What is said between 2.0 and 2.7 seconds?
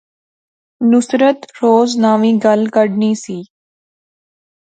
ناوی گل